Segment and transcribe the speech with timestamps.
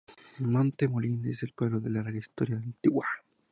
[0.39, 3.05] Montemolín es un pueblo de larga historia antigua.